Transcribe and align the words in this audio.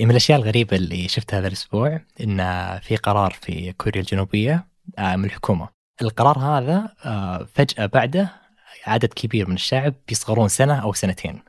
من 0.00 0.10
الأشياء 0.10 0.38
الغريبة 0.38 0.76
اللي 0.76 1.08
شفتها 1.08 1.38
هذا 1.38 1.46
الأسبوع 1.46 2.00
إن 2.20 2.38
في 2.78 2.96
قرار 2.96 3.30
في 3.30 3.72
كوريا 3.72 4.00
الجنوبية 4.00 4.66
آه، 4.98 5.16
من 5.16 5.24
الحكومة. 5.24 5.68
القرار 6.02 6.38
هذا 6.38 6.88
آه، 7.04 7.46
فجأة 7.54 7.86
بعده 7.86 8.32
عدد 8.86 9.08
كبير 9.08 9.48
من 9.48 9.54
الشعب 9.54 9.94
بيصغرون 10.08 10.48
سنة 10.48 10.74
أو 10.74 10.92
سنتين. 10.92 11.42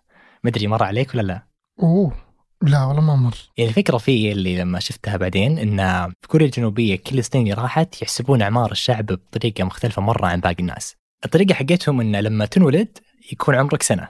ما 0.44 0.50
أدري 0.50 0.68
مر 0.68 0.84
عليك 0.84 1.13
ولا 1.16 1.21
لا؟ 1.21 1.44
أوه 1.84 2.13
لا 2.62 2.84
والله 2.84 3.02
ما 3.02 3.16
مر. 3.16 3.36
يعني 3.58 3.70
الفكرة 3.70 3.97
فيه 3.97 4.31
اللي 4.31 4.58
لما 4.58 4.80
شفتها 4.80 5.18
بعدين 5.18 5.58
إن 5.58 6.10
في 6.22 6.28
كوريا 6.28 6.46
الجنوبية 6.46 6.96
كل 6.96 7.20
السنين 7.20 7.44
اللي 7.44 7.62
راحت 7.62 8.02
يحسبون 8.02 8.42
أعمار 8.42 8.72
الشعب 8.72 9.06
بطريقة 9.06 9.64
مختلفة 9.64 10.02
مرة 10.02 10.26
عن 10.28 10.40
باقي 10.40 10.56
الناس. 10.60 10.96
الطريقة 11.26 11.54
حقتهم 11.54 12.02
إن 12.02 12.16
لما 12.16 12.46
تنولد 12.46 12.98
يكون 13.32 13.56
عمرك 13.56 13.84
سنة 13.84 14.10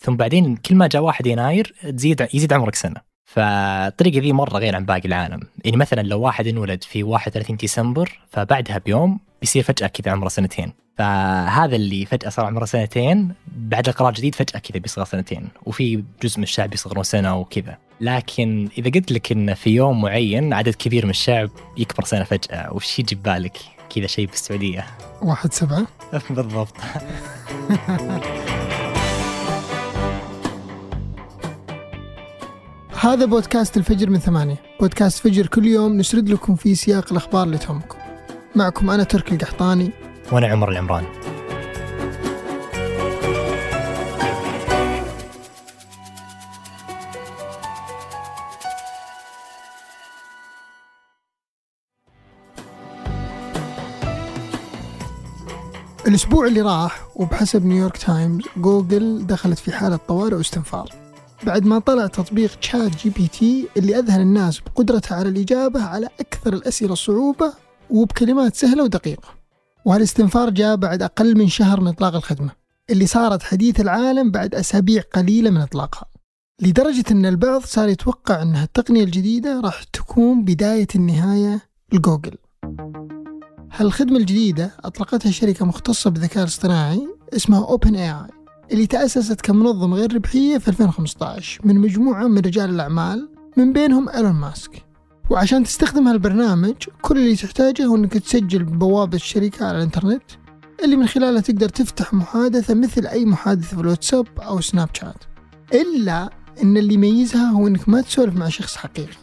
ثم 0.00 0.16
بعدين 0.16 0.56
كل 0.56 0.74
ما 0.74 0.86
جاء 0.86 1.02
1 1.02 1.26
يناير 1.26 1.74
تزيد 1.82 2.28
يزيد 2.34 2.52
عمرك 2.52 2.74
سنة. 2.74 3.11
فالطريقة 3.24 4.20
ذي 4.20 4.32
مرة 4.32 4.58
غير 4.58 4.76
عن 4.76 4.84
باقي 4.84 5.08
العالم. 5.08 5.40
يعني 5.64 5.76
مثلا 5.76 6.00
لو 6.00 6.20
واحد 6.20 6.46
انولد 6.46 6.84
في 6.84 7.02
31 7.02 7.56
ديسمبر 7.56 8.20
فبعدها 8.30 8.78
بيوم 8.78 9.20
بيصير 9.40 9.62
فجأة 9.62 9.86
كذا 9.86 10.12
عمره 10.12 10.28
سنتين. 10.28 10.72
فهذا 10.98 11.76
اللي 11.76 12.06
فجأة 12.06 12.28
صار 12.28 12.46
عمره 12.46 12.64
سنتين 12.64 13.34
بعد 13.56 13.88
القرار 13.88 14.08
الجديد 14.08 14.34
فجأة 14.34 14.58
كذا 14.58 14.78
بيصغر 14.78 15.04
سنتين. 15.04 15.48
وفي 15.66 16.04
جزء 16.22 16.38
من 16.38 16.42
الشعب 16.42 16.74
يصغرون 16.74 17.04
سنة 17.04 17.36
وكذا. 17.36 17.78
لكن 18.00 18.68
إذا 18.78 18.90
قلت 18.90 19.12
لك 19.12 19.32
إن 19.32 19.54
في 19.54 19.70
يوم 19.70 20.02
معين 20.02 20.52
عدد 20.52 20.74
كبير 20.74 21.04
من 21.04 21.10
الشعب 21.10 21.50
يكبر 21.76 22.04
سنة 22.04 22.24
فجأة 22.24 22.74
وش 22.74 22.98
يجي 22.98 23.14
ببالك 23.14 23.58
كذا 23.94 24.06
شيء 24.06 24.26
بالسعوديه 24.26 24.86
واحد 25.22 25.52
سبعة؟ 25.52 25.86
بالضبط. 26.30 26.76
هذا 33.02 33.24
بودكاست 33.24 33.76
الفجر 33.76 34.10
من 34.10 34.18
ثمانية. 34.18 34.56
بودكاست 34.80 35.18
فجر 35.18 35.46
كل 35.46 35.66
يوم 35.66 35.96
نسرد 35.96 36.28
لكم 36.28 36.54
في 36.54 36.74
سياق 36.74 37.06
الأخبار 37.10 37.42
اللي 37.42 37.58
تهمكم. 37.58 37.98
معكم 38.56 38.90
أنا 38.90 39.04
تركي 39.04 39.34
القحطاني. 39.34 39.90
وأنا 40.32 40.46
عمر 40.46 40.70
العمران. 40.70 41.04
الأسبوع 56.06 56.46
اللي 56.46 56.60
راح 56.60 57.06
وبحسب 57.16 57.64
نيويورك 57.64 57.96
تايمز 57.96 58.44
جوجل 58.56 59.26
دخلت 59.26 59.58
في 59.58 59.72
حالة 59.72 59.96
طوارئ 59.96 60.34
واستنفار. 60.34 61.01
بعد 61.46 61.64
ما 61.64 61.78
طلع 61.78 62.06
تطبيق 62.06 62.54
ChatGPT 62.54 63.68
اللي 63.76 63.98
أذهل 63.98 64.20
الناس 64.20 64.60
بقدرته 64.60 65.16
على 65.16 65.28
الإجابة 65.28 65.82
على 65.82 66.08
أكثر 66.20 66.52
الأسئلة 66.52 66.94
صعوبة 66.94 67.52
وبكلمات 67.90 68.56
سهلة 68.56 68.84
ودقيقة. 68.84 69.28
وهالاستنفار 69.84 70.50
جاء 70.50 70.76
بعد 70.76 71.02
أقل 71.02 71.38
من 71.38 71.48
شهر 71.48 71.80
من 71.80 71.88
إطلاق 71.88 72.14
الخدمة 72.14 72.50
اللي 72.90 73.06
صارت 73.06 73.42
حديث 73.42 73.80
العالم 73.80 74.30
بعد 74.30 74.54
أسابيع 74.54 75.02
قليلة 75.14 75.50
من 75.50 75.60
إطلاقها. 75.60 76.04
لدرجة 76.62 77.04
أن 77.10 77.26
البعض 77.26 77.62
صار 77.62 77.88
يتوقع 77.88 78.42
أن 78.42 78.56
التقنية 78.56 79.04
الجديدة 79.04 79.60
راح 79.60 79.82
تكون 79.82 80.44
بداية 80.44 80.88
النهاية 80.94 81.60
لجوجل. 81.92 82.36
هالخدمة 83.72 84.16
الجديدة 84.16 84.70
أطلقتها 84.84 85.30
شركة 85.30 85.66
مختصة 85.66 86.10
بالذكاء 86.10 86.42
الاصطناعي 86.42 87.08
اسمها 87.36 87.76
Open 87.76 87.90
AI 87.90 88.41
اللي 88.70 88.86
تأسست 88.86 89.40
كمنظمة 89.40 89.96
غير 89.96 90.14
ربحية 90.14 90.58
في 90.58 90.68
2015 90.68 91.60
من 91.64 91.78
مجموعة 91.78 92.26
من 92.26 92.38
رجال 92.38 92.70
الأعمال 92.70 93.28
من 93.56 93.72
بينهم 93.72 94.08
إيلون 94.08 94.32
ماسك. 94.32 94.84
وعشان 95.30 95.64
تستخدم 95.64 96.08
هالبرنامج 96.08 96.74
كل 97.02 97.18
اللي 97.18 97.36
تحتاجه 97.36 97.84
هو 97.84 97.96
إنك 97.96 98.12
تسجل 98.12 98.64
بوابة 98.64 99.16
الشركة 99.16 99.66
على 99.66 99.78
الإنترنت 99.78 100.22
اللي 100.84 100.96
من 100.96 101.06
خلالها 101.06 101.40
تقدر 101.40 101.68
تفتح 101.68 102.14
محادثة 102.14 102.74
مثل 102.74 103.06
أي 103.06 103.24
محادثة 103.24 103.76
في 103.76 103.80
الواتساب 103.82 104.26
أو 104.38 104.60
سناب 104.60 104.88
شات. 104.92 105.24
إلا 105.74 106.30
إن 106.62 106.76
اللي 106.76 106.94
يميزها 106.94 107.50
هو 107.50 107.66
إنك 107.66 107.88
ما 107.88 108.00
تسولف 108.00 108.36
مع 108.36 108.48
شخص 108.48 108.76
حقيقي. 108.76 109.16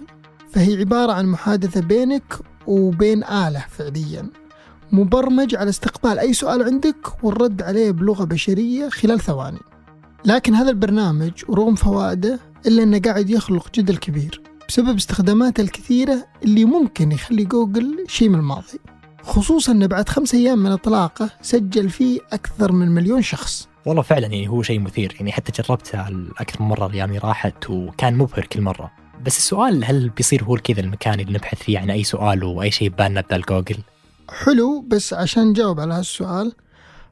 فهي 0.52 0.78
عبارة 0.78 1.12
عن 1.12 1.26
محادثة 1.26 1.82
بينك 1.82 2.34
وبين 2.68 3.24
آلة 3.24 3.66
فعليا. 3.70 4.30
مبرمج 4.92 5.56
على 5.56 5.70
استقبال 5.70 6.20
أي 6.20 6.34
سؤال 6.34 6.64
عندك 6.64 7.24
والرد 7.24 7.62
عليه 7.62 7.92
بلغة 7.92 8.24
بشرية 8.24 8.90
خلال 8.90 9.20
ثواني. 9.20 9.60
لكن 10.26 10.56
هذا 10.56 10.70
البرنامج 10.70 11.32
ورغم 11.48 11.76
فوائده 11.76 12.40
إلا 12.68 12.84
أنه 12.84 13.00
قاعد 13.00 13.30
يخلق 13.30 13.68
جدل 13.76 13.98
كبير 13.98 14.42
بسبب 14.68 14.96
استخداماته 14.96 15.62
الكثيرة 15.62 16.26
اللي 16.44 16.66
ممكن 16.66 17.12
يخلي 17.12 17.44
جوجل 17.44 18.06
شيء 18.08 18.30
من 18.30 18.40
الماضي. 18.40 18.80
خصوصا 19.24 19.72
أنه 19.72 19.86
بعد 19.86 20.10
خمس 20.10 20.36
أيام 20.36 20.60
من 20.60 20.72
إطلاقه 20.72 21.30
سجل 21.42 21.90
فيه 21.90 22.20
أكثر 22.34 22.72
من 22.72 22.92
مليون 22.92 23.22
شخص. 23.22 23.68
والله 23.86 24.02
فعلا 24.02 24.28
يعني 24.28 24.48
هو 24.48 24.62
شيء 24.62 24.80
مثير 24.80 25.16
يعني 25.20 25.32
حتى 25.32 25.62
جربته 25.62 26.02
أكثر 26.38 26.64
من 26.64 26.68
مرة 26.68 26.88
الأيام 26.88 27.10
اللي 27.10 27.20
راحت 27.20 27.70
وكان 27.70 28.18
مبهر 28.18 28.46
كل 28.46 28.62
مرة. 28.62 28.92
بس 29.26 29.38
السؤال 29.38 29.86
هل 29.86 30.10
بيصير 30.10 30.44
هو 30.44 30.58
كذا 30.58 30.80
المكان 30.80 31.20
اللي 31.20 31.34
نبحث 31.34 31.64
فيه 31.64 31.80
عن 31.80 31.90
أي 31.90 32.04
سؤال 32.04 32.44
وأي 32.44 32.72
شيء 32.72 32.90
ببالنا 32.90 33.22
بدل 33.22 33.42
جوجل؟ 33.42 33.78
حلو 34.32 34.82
بس 34.82 35.14
عشان 35.14 35.48
نجاوب 35.48 35.80
على 35.80 35.94
هالسؤال 35.94 36.54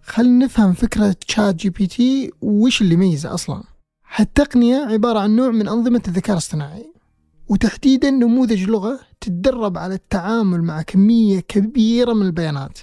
خلينا 0.01 0.45
نفهم 0.45 0.73
فكرة 0.73 1.11
ChatGPT 1.11 2.31
وش 2.41 2.81
اللي 2.81 2.93
يميزه 2.93 3.33
أصلا. 3.33 3.63
هالتقنية 4.15 4.75
عبارة 4.75 5.19
عن 5.19 5.35
نوع 5.35 5.51
من 5.51 5.67
أنظمة 5.67 6.01
الذكاء 6.07 6.33
الاصطناعي 6.33 6.93
وتحديدا 7.49 8.09
نموذج 8.09 8.63
لغة 8.63 8.99
تتدرب 9.21 9.77
على 9.77 9.93
التعامل 9.93 10.61
مع 10.61 10.81
كمية 10.81 11.39
كبيرة 11.39 12.13
من 12.13 12.25
البيانات. 12.25 12.79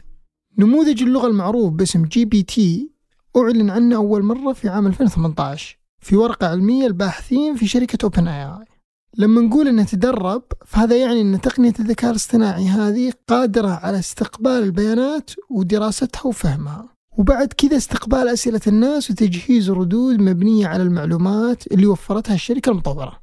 نموذج 0.59 1.03
اللغة 1.03 1.27
المعروف 1.27 1.73
باسم 1.73 2.05
GPT 2.05 2.91
أعلن 3.37 3.71
عنه 3.71 3.97
أول 3.97 4.23
مرة 4.23 4.53
في 4.53 4.69
عام 4.69 4.87
2018 4.87 5.79
في 6.01 6.17
ورقة 6.17 6.47
علمية 6.47 6.87
الباحثين 6.87 7.57
في 7.57 7.67
شركة 7.67 7.99
أوبن 8.05 8.29
آي 8.29 8.45
آي 8.45 8.74
لما 9.19 9.41
نقول 9.41 9.69
إنه 9.69 9.85
تدرب 9.85 10.43
فهذا 10.67 10.97
يعني 10.97 11.21
إن 11.21 11.41
تقنية 11.41 11.73
الذكاء 11.81 12.11
الاصطناعي 12.11 12.69
هذه 12.69 13.13
قادرة 13.29 13.69
على 13.69 13.99
استقبال 13.99 14.63
البيانات 14.63 15.31
ودراستها 15.51 16.27
وفهمها. 16.27 16.89
وبعد 17.19 17.53
كذا 17.53 17.77
استقبال 17.77 18.29
أسئلة 18.29 18.61
الناس 18.67 19.11
وتجهيز 19.11 19.71
ردود 19.71 20.21
مبنية 20.21 20.67
على 20.67 20.83
المعلومات 20.83 21.67
اللي 21.67 21.87
وفرتها 21.87 22.35
الشركة 22.35 22.71
المطورة. 22.71 23.21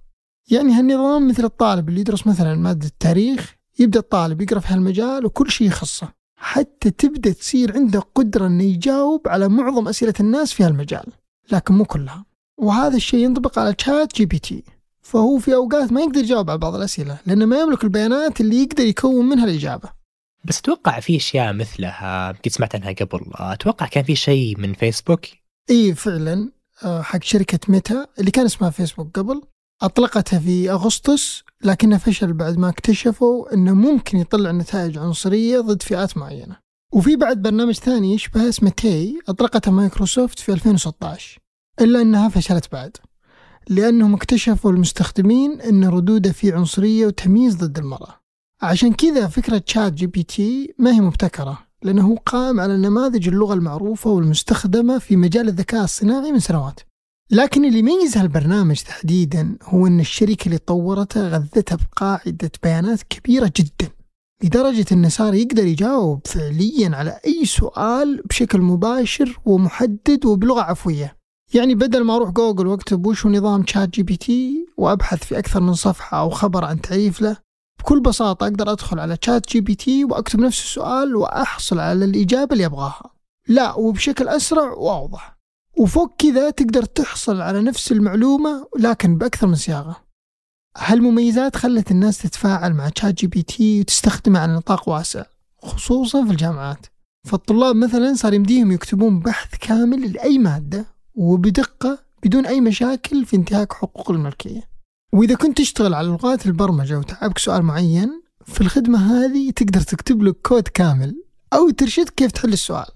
يعني 0.51 0.73
هالنظام 0.73 1.27
مثل 1.27 1.45
الطالب 1.45 1.89
اللي 1.89 1.99
يدرس 1.99 2.27
مثلا 2.27 2.55
مادة 2.55 2.87
التاريخ 2.87 3.55
يبدأ 3.79 3.99
الطالب 3.99 4.41
يقرأ 4.41 4.59
في 4.59 4.73
هالمجال 4.73 5.25
وكل 5.25 5.51
شيء 5.51 5.67
يخصه. 5.67 6.07
حتى 6.35 6.91
تبدأ 6.91 7.31
تصير 7.31 7.73
عنده 7.73 7.99
قدرة 8.15 8.47
أنه 8.47 8.63
يجاوب 8.63 9.27
على 9.27 9.49
معظم 9.49 9.87
أسئلة 9.87 10.13
الناس 10.19 10.53
في 10.53 10.63
هالمجال 10.63 11.05
لكن 11.51 11.73
مو 11.73 11.85
كلها. 11.85 12.25
وهذا 12.57 12.95
الشيء 12.95 13.19
ينطبق 13.19 13.59
على 13.59 13.73
ChatGPT. 13.73 14.63
فهو 15.01 15.39
في 15.39 15.55
أوقات 15.55 15.91
ما 15.91 16.01
يقدر 16.01 16.19
يجاوب 16.19 16.49
على 16.49 16.59
بعض 16.59 16.75
الأسئلة 16.75 17.19
لأنه 17.25 17.45
ما 17.45 17.59
يملك 17.59 17.83
البيانات 17.83 18.41
اللي 18.41 18.63
يقدر 18.63 18.85
يكون 18.85 19.25
منها 19.25 19.45
الإجابة. 19.45 19.89
بس 20.45 20.59
أتوقع 20.59 20.99
في 20.99 21.17
أشياء 21.17 21.53
مثلها 21.53 22.31
قد 22.31 22.47
سمعت 22.47 22.75
عنها 22.75 22.91
قبل، 22.91 23.21
أتوقع 23.35 23.85
كان 23.85 24.03
في 24.03 24.15
شيء 24.15 24.57
من 24.57 24.73
فيسبوك 24.73 25.25
إي 25.69 25.93
فعلا 25.93 26.51
آه، 26.83 27.01
حق 27.01 27.23
شركة 27.23 27.59
ميتا 27.67 28.07
اللي 28.19 28.31
كان 28.31 28.45
اسمها 28.45 28.69
فيسبوك 28.69 29.19
قبل 29.19 29.41
أطلقتها 29.81 30.39
في 30.39 30.71
أغسطس 30.71 31.43
لكنه 31.63 31.97
فشل 31.97 32.33
بعد 32.33 32.57
ما 32.57 32.69
اكتشفوا 32.69 33.53
إنه 33.53 33.73
ممكن 33.73 34.17
يطلع 34.17 34.51
نتائج 34.51 34.97
عنصرية 34.97 35.59
ضد 35.59 35.81
فئات 35.81 36.17
معينة. 36.17 36.57
وفي 36.93 37.15
بعد 37.15 37.41
برنامج 37.41 37.73
ثاني 37.73 38.13
يشبه 38.13 38.49
اسمه 38.49 38.69
Tay 38.69 39.19
أطلقته 39.29 39.71
مايكروسوفت 39.71 40.39
في 40.39 40.51
2016 40.51 41.39
إلا 41.81 42.01
إنها 42.01 42.29
فشلت 42.29 42.71
بعد. 42.71 42.97
لأنهم 43.71 44.13
اكتشفوا 44.13 44.71
المستخدمين 44.71 45.61
أن 45.61 45.85
ردوده 45.85 46.31
في 46.31 46.51
عنصرية 46.51 47.07
وتمييز 47.07 47.55
ضد 47.55 47.77
المرأة. 47.77 48.21
عشان 48.61 48.93
كذا 48.93 49.27
فكرة 49.27 49.63
ChatGPT 49.65 50.73
ما 50.77 50.91
هي 50.91 51.01
مبتكرة 51.01 51.59
لأنه 51.83 52.15
قائم 52.15 52.59
على 52.59 52.77
نماذج 52.77 53.27
اللغة 53.27 53.53
المعروفة 53.53 54.09
والمستخدمة 54.09 54.97
في 54.97 55.15
مجال 55.15 55.47
الذكاء 55.47 55.83
الصناعي 55.83 56.31
من 56.31 56.39
سنوات. 56.39 56.79
لكن 57.31 57.65
اللي 57.65 57.79
يميز 57.79 58.17
هالبرنامج 58.17 58.81
تحديدا 58.81 59.57
هو 59.63 59.87
أن 59.87 59.99
الشركة 59.99 60.45
اللي 60.45 60.57
طورته 60.57 61.27
غذتها 61.27 61.75
بقاعدة 61.75 62.51
بيانات 62.63 63.03
كبيرة 63.03 63.51
جدا 63.55 63.91
لدرجة 64.43 64.85
أنه 64.91 65.09
صار 65.09 65.33
يقدر 65.33 65.65
يجاوب 65.65 66.21
فعليا 66.27 66.89
على 66.95 67.19
أي 67.25 67.45
سؤال 67.45 68.21
بشكل 68.29 68.61
مباشر 68.61 69.39
ومحدد 69.45 70.25
وبلغة 70.25 70.61
عفوية. 70.61 71.20
يعني 71.53 71.75
بدل 71.75 72.03
ما 72.03 72.15
أروح 72.15 72.29
جوجل 72.29 72.67
وأكتب 72.67 73.05
وش 73.05 73.25
نظام 73.25 73.65
ChatGPT 73.67 74.65
وأبحث 74.77 75.23
في 75.23 75.39
أكثر 75.39 75.61
من 75.61 75.73
صفحة 75.73 76.19
أو 76.19 76.29
خبر 76.29 76.65
عن 76.65 76.81
تعريف 76.81 77.21
له 77.21 77.37
بكل 77.79 77.99
بساطة 77.99 78.43
أقدر 78.43 78.71
أدخل 78.71 78.99
على 78.99 79.17
ChatGPT 79.21 80.05
وأكتب 80.05 80.39
نفس 80.39 80.59
السؤال 80.59 81.15
وأحصل 81.15 81.79
على 81.79 82.05
الإجابة 82.05 82.53
اللي 82.53 82.65
أبغاها. 82.65 83.13
لا 83.47 83.73
وبشكل 83.73 84.27
أسرع 84.27 84.71
وأوضح. 84.71 85.37
وفوق 85.77 86.13
كذا 86.17 86.49
تقدر 86.49 86.83
تحصل 86.85 87.41
على 87.41 87.61
نفس 87.61 87.91
المعلومة 87.91 88.67
لكن 88.79 89.17
بأكثر 89.17 89.47
من 89.47 89.55
صياغة. 89.55 89.95
هالمميزات 90.77 91.55
خلت 91.55 91.91
الناس 91.91 92.17
تتفاعل 92.17 92.73
مع 92.73 92.89
ChatGPT 92.89 93.79
وتستخدمه 93.79 94.39
على 94.39 94.53
نطاق 94.53 94.89
واسع 94.89 95.23
خصوصا 95.63 96.25
في 96.25 96.31
الجامعات؟ 96.31 96.85
فالطلاب 97.27 97.75
مثلا 97.75 98.13
صار 98.13 98.33
يمديهم 98.33 98.71
يكتبون 98.71 99.19
بحث 99.19 99.55
كامل 99.59 100.13
لأي 100.13 100.37
مادة 100.37 100.85
وبدقة 101.15 101.99
بدون 102.23 102.45
أي 102.45 102.61
مشاكل 102.61 103.25
في 103.25 103.35
انتهاك 103.35 103.73
حقوق 103.73 104.11
الملكية. 104.11 104.61
وإذا 105.13 105.35
كنت 105.35 105.57
تشتغل 105.57 105.93
على 105.93 106.07
لغات 106.07 106.45
البرمجة 106.45 106.99
وتعبك 106.99 107.37
سؤال 107.37 107.61
معين 107.63 108.21
في 108.45 108.61
الخدمة 108.61 108.97
هذه 108.99 109.51
تقدر 109.51 109.81
تكتب 109.81 110.21
له 110.21 110.35
كود 110.45 110.67
كامل 110.67 111.23
أو 111.53 111.69
ترشدك 111.69 112.13
كيف 112.13 112.31
تحل 112.31 112.53
السؤال. 112.53 112.87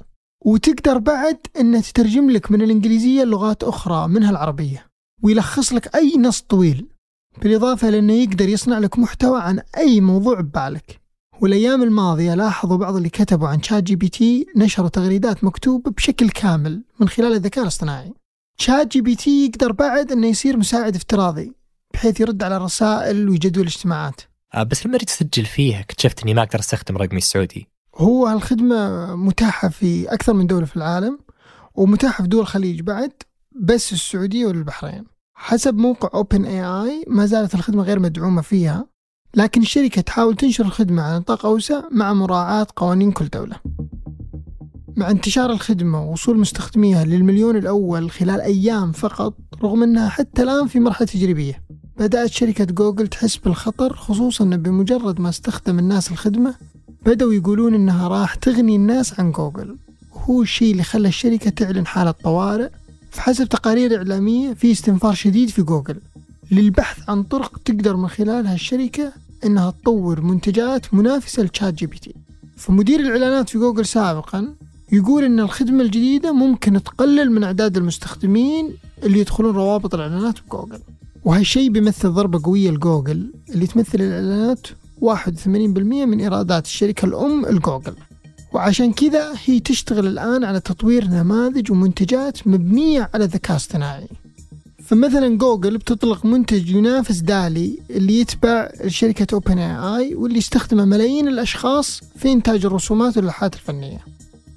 وتقدر 0.45 0.97
بعد 0.97 1.37
أنه 1.59 1.81
تترجم 1.81 2.29
لك 2.29 2.51
من 2.51 2.61
الإنجليزية 2.61 3.23
لغات 3.23 3.63
أخرى 3.63 4.07
منها 4.07 4.31
العربية. 4.31 4.87
ويلخص 5.23 5.73
لك 5.73 5.95
أي 5.95 6.17
نص 6.17 6.41
طويل 6.41 6.87
بالإضافة 7.41 7.89
لأنه 7.89 8.13
يقدر 8.13 8.49
يصنع 8.49 8.77
لك 8.77 8.99
محتوى 8.99 9.41
عن 9.41 9.61
أي 9.77 10.01
موضوع 10.01 10.41
ببالك. 10.41 11.04
والأيام 11.41 11.83
الماضية 11.83 12.33
لاحظوا 12.33 12.77
بعض 12.77 12.95
اللي 12.95 13.09
كتبوا 13.09 13.47
عن 13.47 13.61
ChatGPT 13.61 14.45
نشروا 14.55 14.89
تغريدات 14.89 15.43
مكتوبة 15.43 15.91
بشكل 15.91 16.29
كامل 16.29 16.83
من 16.99 17.09
خلال 17.09 17.33
الذكاء 17.33 17.63
الاصطناعي. 17.63 18.13
ChatGPT 18.57 19.45
يقدر 19.45 19.71
بعد 19.71 20.11
أنه 20.11 20.27
يصير 20.27 20.57
مساعد 20.57 20.95
افتراضي 20.95 21.53
بحيث 21.93 22.19
يرد 22.21 22.43
على 22.43 22.57
الرسائل 22.57 23.29
ويجدول 23.29 23.63
الاجتماعات 23.63 24.21
آه 24.53 24.63
بس 24.63 24.85
لما 24.85 24.97
جيت 24.97 25.09
أسجل 25.09 25.45
فيها 25.45 25.79
اكتشفت 25.79 26.23
إني 26.23 26.33
ما 26.33 26.43
أقدر 26.43 26.59
أستخدم 26.59 26.97
رقمي 26.97 27.17
السعودي. 27.17 27.67
هو 27.95 28.29
الخدمة 28.29 29.15
متاحة 29.15 29.69
في 29.69 30.13
أكثر 30.13 30.33
من 30.33 30.47
دولة 30.47 30.65
في 30.65 30.77
العالم 30.77 31.19
ومتاحة 31.75 32.21
في 32.21 32.29
دول 32.29 32.41
الخليج 32.41 32.81
بعد 32.81 33.11
بس 33.61 33.93
السعودية 33.93 34.45
والبحرين. 34.45 35.03
حسب 35.33 35.75
موقع 35.75 36.09
OpenAI 36.13 37.05
ما 37.07 37.25
زالت 37.25 37.55
الخدمة 37.55 37.83
غير 37.83 37.99
مدعومة 37.99 38.41
فيها. 38.41 38.94
لكن 39.35 39.61
الشركة 39.61 40.01
تحاول 40.01 40.35
تنشر 40.35 40.65
الخدمة 40.65 41.01
على 41.01 41.19
نطاق 41.19 41.45
أوسع 41.45 41.81
مع 41.91 42.13
مراعاة 42.13 42.67
قوانين 42.75 43.11
كل 43.11 43.27
دولة. 43.27 43.55
مع 44.95 45.11
انتشار 45.11 45.51
الخدمة 45.51 46.03
ووصول 46.03 46.39
مستخدميها 46.39 47.05
للمليون 47.05 47.57
الأول 47.57 48.11
خلال 48.11 48.41
أيام 48.41 48.91
فقط 48.91 49.33
رغم 49.63 49.83
أنها 49.83 50.09
حتى 50.09 50.43
الآن 50.43 50.67
في 50.67 50.79
مرحلة 50.79 51.07
تجريبية 51.07 51.63
بدأت 51.97 52.31
شركة 52.31 52.65
جوجل 52.65 53.07
تحس 53.07 53.37
بالخطر 53.37 53.95
خصوصا 53.95 54.43
أن 54.43 54.57
بمجرد 54.57 55.21
ما 55.21 55.29
استخدم 55.29 55.79
الناس 55.79 56.11
الخدمة 56.11 56.55
بدأوا 57.05 57.33
يقولون 57.33 57.73
أنها 57.73 58.07
راح 58.07 58.35
تغني 58.35 58.75
الناس 58.75 59.19
عن 59.19 59.31
جوجل. 59.31 59.77
وهو 60.15 60.41
الشيء 60.41 60.71
اللي 60.71 60.83
خلى 60.83 61.07
الشركة 61.07 61.49
تعلن 61.49 61.87
حالة 61.87 62.11
طوارئ. 62.11 62.69
فحسب 63.11 63.45
تقارير 63.49 63.97
إعلامية 63.97 64.53
في 64.53 64.71
استنفار 64.71 65.13
شديد 65.13 65.49
في 65.49 65.61
جوجل. 65.61 66.01
للبحث 66.51 67.09
عن 67.09 67.23
طرق 67.23 67.57
تقدر 67.65 67.95
من 67.95 68.07
خلالها 68.07 68.53
الشركة 68.53 69.11
أنها 69.45 69.71
تطور 69.71 70.21
منتجات 70.21 70.93
منافسة 70.93 71.43
ل 71.43 71.73
ChatGPT 71.73 72.15
فمدير 72.57 72.99
الإعلانات 72.99 73.49
في 73.49 73.57
جوجل 73.57 73.85
سابقا 73.85 74.55
يقول 74.91 75.23
أن 75.23 75.39
الخدمة 75.39 75.83
الجديدة 75.83 76.31
ممكن 76.31 76.83
تقلل 76.83 77.31
من 77.31 77.43
أعداد 77.43 77.77
المستخدمين 77.77 78.73
اللي 79.03 79.19
يدخلون 79.19 79.55
روابط 79.55 79.93
الإعلانات 79.95 80.35
بجوجل. 80.47 80.79
وهالشيء 81.25 81.69
بيمثل 81.69 82.09
ضربة 82.09 82.41
قوية 82.43 82.71
لجوجل 82.71 83.33
اللي 83.49 83.67
تمثل 83.67 84.01
الإعلانات 84.01 84.67
81% 85.01 85.47
من 85.77 86.19
إيرادات 86.19 86.65
الشركة 86.65 87.05
الأم 87.05 87.45
الجوجل 87.45 87.93
وعشان 88.53 88.93
كذا 88.93 89.33
هي 89.45 89.59
تشتغل 89.59 90.07
الآن 90.07 90.43
على 90.43 90.59
تطوير 90.59 91.07
نماذج 91.07 91.71
ومنتجات 91.71 92.47
مبنية 92.47 93.09
على 93.13 93.23
الذكاء 93.23 93.51
الاصطناعي 93.51 94.07
فمثلا 94.85 95.37
جوجل 95.37 95.77
بتطلق 95.77 96.25
منتج 96.25 96.69
ينافس 96.69 97.17
DALL-E 97.17 97.79
اللي 97.89 98.19
يتبع 98.19 98.69
شركة 98.87 99.27
OpenAI 99.33 100.15
واللي 100.15 100.37
يستخدمه 100.37 100.85
ملايين 100.85 101.27
الأشخاص 101.27 102.01
في 102.15 102.31
إنتاج 102.31 102.65
الرسومات 102.65 103.17
واللوحات 103.17 103.53
الفنية. 103.55 104.05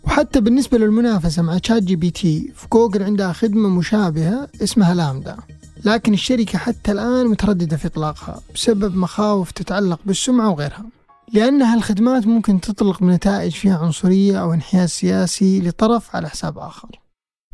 وحتى 0.04 0.40
بالنسبة 0.40 0.78
للمنافسة 0.78 1.42
مع 1.42 1.58
ChatGPT 1.58 2.52
في 2.56 2.66
جوجل 2.72 3.02
عندها 3.02 3.32
خدمة 3.32 3.68
مشابهة 3.68 4.48
اسمها 4.62 4.94
LaMDA 4.94 5.36
لكن 5.84 6.14
الشركة 6.14 6.58
حتى 6.58 6.92
الآن 6.92 7.26
مترددة 7.26 7.76
في 7.76 7.86
إطلاقها 7.86 8.40
بسبب 8.54 8.96
مخاوف 8.96 9.50
تتعلق 9.50 10.00
بالسمعة 10.06 10.50
وغيرها. 10.50 10.84
لأن 11.32 11.62
هالخدمات 11.62 12.26
ممكن 12.26 12.60
تطلع 12.60 13.00
بنتائج 13.00 13.52
فيها 13.52 13.78
عنصرية 13.78 14.40
أو 14.42 14.52
انحياز 14.52 14.88
سياسي 14.88 15.60
لطرف 15.60 16.16
على 16.16 16.28
حساب 16.28 16.58
آخر. 16.58 16.88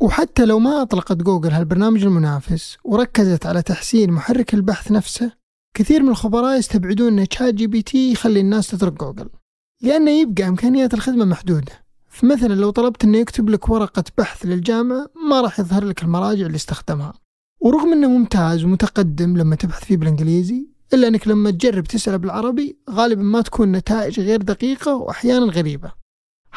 وحتى 0.01 0.45
لو 0.45 0.59
ما 0.59 0.81
أطلقت 0.81 1.17
جوجل 1.17 1.51
هالبرنامج 1.51 2.03
المنافس 2.03 2.77
وركزت 2.83 3.45
على 3.45 3.61
تحسين 3.61 4.11
محرك 4.11 4.53
البحث 4.53 4.91
نفسه 4.91 5.31
كثير 5.77 6.03
من 6.03 6.09
الخبراء 6.09 6.57
يستبعدون 6.59 7.19
أن 7.19 7.27
ChatGPT 7.27 8.11
يخلي 8.11 8.39
الناس 8.39 8.67
تترك 8.67 8.93
جوجل 8.93 9.29
لأنه 9.81 10.11
يبقى 10.11 10.47
إمكانيات 10.47 10.93
الخدمة 10.93 11.25
محدودة. 11.25 11.85
فمثلا 12.09 12.53
لو 12.53 12.69
طلبت 12.69 13.03
أنه 13.03 13.17
يكتب 13.17 13.49
لك 13.49 13.69
ورقة 13.69 14.03
بحث 14.17 14.45
للجامعة 14.45 15.07
ما 15.29 15.41
راح 15.41 15.59
يظهر 15.59 15.85
لك 15.85 16.03
المراجع 16.03 16.45
اللي 16.45 16.55
استخدمها. 16.55 17.13
ورغم 17.59 17.93
أنه 17.93 18.07
ممتاز 18.07 18.63
ومتقدم 18.63 19.37
لما 19.37 19.55
تبحث 19.55 19.83
فيه 19.85 19.97
بالإنجليزي 19.97 20.67
إلا 20.93 21.07
أنك 21.07 21.27
لما 21.27 21.51
تجرب 21.51 21.83
تسأله 21.83 22.17
بالعربي 22.17 22.77
غالبا 22.89 23.21
ما 23.21 23.41
تكون 23.41 23.71
نتائج 23.71 24.19
غير 24.19 24.41
دقيقة 24.41 24.95
وأحيانا 24.95 25.45
غريبة. 25.45 25.91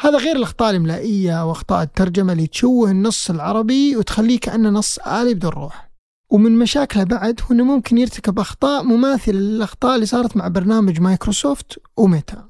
هذا 0.01 0.17
غير 0.17 0.35
الأخطاء 0.35 0.69
الإملائية 0.69 1.45
وأخطاء 1.49 1.83
الترجمة 1.83 2.33
اللي 2.33 2.47
تشوه 2.47 2.91
النص 2.91 3.29
العربي 3.29 3.95
وتخليه 3.95 4.39
كأنه 4.39 4.69
نص 4.69 4.99
آلي 4.99 5.33
بدون 5.33 5.51
روح 5.51 5.89
ومن 6.31 6.59
مشاكله 6.59 7.03
بعد 7.03 7.41
هو 7.41 7.51
أنه 7.51 7.63
ممكن 7.63 7.97
يرتكب 7.97 8.39
أخطاء 8.39 8.83
مماثلة 8.83 9.39
للأخطاء 9.39 9.95
اللي 9.95 10.05
صارت 10.05 10.37
مع 10.37 10.47
برنامج 10.47 11.01
مايكروسوفت 11.01 11.79
وميتا. 11.97 12.49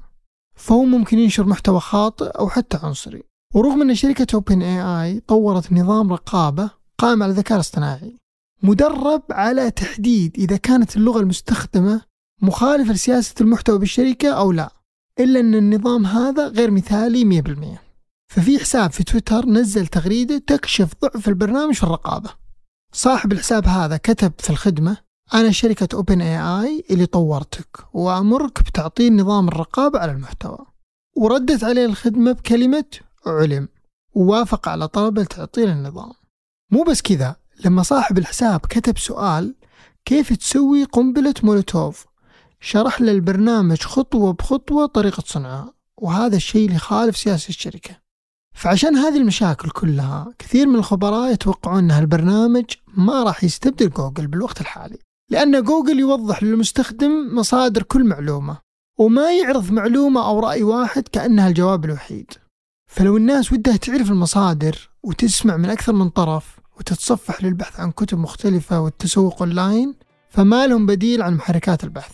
فهو 0.56 0.84
ممكن 0.84 1.18
ينشر 1.18 1.46
محتوى 1.46 1.80
خاطئ 1.80 2.24
أو 2.24 2.48
حتى 2.48 2.78
عنصري. 2.82 3.22
ورغم 3.54 3.82
أن 3.82 3.94
شركة 3.94 4.26
OpenAI 4.34 5.20
طورت 5.20 5.72
نظام 5.72 6.12
رقابة 6.12 6.70
قائم 6.98 7.22
على 7.22 7.32
الذكاء 7.32 7.56
الاصطناعي 7.56 8.16
مدرب 8.62 9.22
على 9.30 9.70
تحديد 9.70 10.36
إذا 10.38 10.56
كانت 10.56 10.96
اللغة 10.96 11.20
المستخدمة 11.20 12.00
مخالفة 12.42 12.92
لسياسة 12.92 13.34
المحتوى 13.40 13.78
بالشركة 13.78 14.28
أو 14.28 14.52
لا. 14.52 14.79
إلا 15.20 15.40
أن 15.40 15.54
النظام 15.54 16.06
هذا 16.06 16.48
غير 16.48 16.70
مثالي 16.70 17.42
100% 17.42 17.78
ففي 18.34 18.58
حساب 18.58 18.92
في 18.92 19.04
تويتر 19.04 19.46
نزل 19.46 19.86
تغريدة 19.86 20.38
تكشف 20.38 20.92
ضعف 21.02 21.28
البرنامج 21.28 21.74
في 21.74 21.82
الرقابة. 21.82 22.30
صاحب 22.92 23.32
الحساب 23.32 23.66
هذا 23.66 23.96
كتب 23.96 24.32
في 24.38 24.50
الخدمة 24.50 24.96
أنا 25.34 25.50
شركة 25.50 25.88
OpenAI 25.94 26.84
اللي 26.90 27.06
طورتك 27.06 27.78
وأمرك 27.92 28.62
بتعطيل 28.62 29.16
نظام 29.16 29.48
الرقابة 29.48 29.98
على 29.98 30.12
المحتوى. 30.12 30.58
وردت 31.16 31.64
عليه 31.64 31.84
الخدمة 31.84 32.32
بكلمة 32.32 32.84
علم. 33.26 33.68
ووافق 34.14 34.68
على 34.68 34.88
طلب 34.88 35.22
تعطيل 35.22 35.68
النظام. 35.68 36.12
مو 36.70 36.82
بس 36.82 37.02
كذا 37.02 37.36
لما 37.64 37.82
صاحب 37.82 38.18
الحساب 38.18 38.60
كتب 38.60 38.98
سؤال 38.98 39.54
كيف 40.04 40.32
تسوي 40.32 40.84
قنبلة 40.84 41.34
مولوتوف؟ 41.42 42.06
شرح 42.60 43.00
له 43.00 43.12
البرنامج 43.12 43.82
خطوة 43.82 44.32
بخطوة 44.32 44.86
طريقة 44.86 45.22
صنعها 45.26 45.74
وهذا 45.96 46.36
الشيء 46.36 46.64
اللي 46.64 46.76
يخالف 46.76 47.16
سياسة 47.16 47.48
الشركة. 47.48 48.00
فعشان 48.54 48.96
هذه 48.96 49.16
المشاكل 49.16 49.70
كلها 49.70 50.34
كثير 50.38 50.66
من 50.66 50.74
الخبراء 50.74 51.32
يتوقعون 51.32 51.78
أن 51.78 51.90
هالبرنامج 51.90 52.64
ما 52.96 53.22
راح 53.22 53.44
يستبدل 53.44 53.90
جوجل 53.90 54.26
بالوقت 54.26 54.60
الحالي 54.60 54.98
لأن 55.30 55.62
جوجل 55.62 55.98
يوضح 55.98 56.42
للمستخدم 56.42 57.36
مصادر 57.38 57.82
كل 57.82 58.04
معلومة 58.04 58.58
وما 58.98 59.32
يعرض 59.32 59.72
معلومة 59.72 60.26
أو 60.26 60.40
رأي 60.40 60.62
واحد 60.62 61.08
كأنها 61.08 61.48
الجواب 61.48 61.84
الوحيد. 61.84 62.32
فلو 62.90 63.16
الناس 63.16 63.52
ودها 63.52 63.76
تعرف 63.76 64.10
المصادر 64.10 64.90
وتسمع 65.02 65.56
من 65.56 65.70
أكثر 65.70 65.92
من 65.92 66.08
طرف 66.08 66.60
وتتصفح 66.78 67.44
للبحث 67.44 67.80
عن 67.80 67.90
كتب 67.90 68.18
مختلفة 68.18 68.80
والتسوق 68.80 69.42
أونلاين 69.42 69.94
فما 70.30 70.66
لهم 70.66 70.86
بديل 70.86 71.22
عن 71.22 71.34
محركات 71.34 71.84
البحث. 71.84 72.12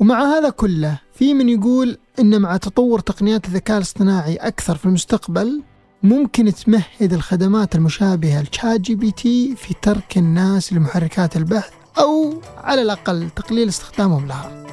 ومع 0.00 0.22
هذا 0.22 0.50
كله 0.50 0.98
في 1.14 1.34
من 1.34 1.48
يقول 1.48 1.98
أن 2.18 2.40
مع 2.40 2.56
تطور 2.56 3.00
تقنيات 3.00 3.46
الذكاء 3.46 3.76
الاصطناعي 3.76 4.36
أكثر 4.36 4.76
في 4.76 4.86
المستقبل 4.86 5.62
ممكن 6.02 6.54
تمهد 6.54 7.12
الخدمات 7.12 7.74
المشابهة 7.74 8.42
ل 8.42 8.80
ChatGPT 8.80 9.56
في 9.56 9.74
ترك 9.82 10.18
الناس 10.18 10.72
لمحركات 10.72 11.36
البحث 11.36 11.72
أو 11.98 12.40
على 12.56 12.82
الأقل 12.82 13.30
تقليل 13.36 13.68
استخدامهم 13.68 14.26
لها. 14.26 14.66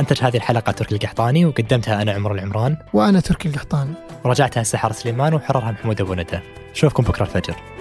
أنتج 0.00 0.22
هذه 0.22 0.36
الحلقة 0.36 0.72
تركي 0.72 0.94
القحطاني 0.94 1.46
وقدمتها 1.46 2.02
أنا 2.02 2.12
عمر 2.12 2.32
العمران. 2.32 2.76
وأنا 2.92 3.20
تركي 3.20 3.48
القحطاني. 3.48 3.94
وراجعتها 4.24 4.62
سحر 4.62 4.92
سليمان 4.92 5.34
وحررها 5.34 5.70
محمود 5.70 6.00
أبو 6.00 6.14
ندى. 6.14 6.40
نشوفكم 6.72 7.02
بكرة 7.02 7.22
الفجر. 7.24 7.71